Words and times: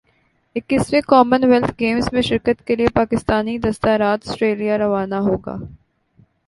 اکیسویں 0.55 1.01
کا 1.09 1.21
من 1.23 1.43
ویلتھ 1.49 1.73
گیمز 1.79 2.07
میں 2.13 2.21
شرکت 2.29 2.65
کے 2.67 2.75
لئے 2.75 2.87
پاکستانی 2.95 3.57
دستہ 3.65 3.89
رات 4.01 4.27
سٹریلیا 4.29 4.77
روانہ 4.77 5.19
ہو 5.27 5.35
گا 5.45 5.55